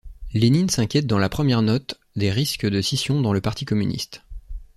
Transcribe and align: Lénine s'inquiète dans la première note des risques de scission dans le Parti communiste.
Lénine 0.33 0.67
s'inquiète 0.67 1.05
dans 1.05 1.19
la 1.19 1.29
première 1.29 1.61
note 1.61 1.99
des 2.15 2.31
risques 2.31 2.65
de 2.65 2.81
scission 2.81 3.21
dans 3.21 3.33
le 3.33 3.39
Parti 3.39 3.65
communiste. 3.65 4.23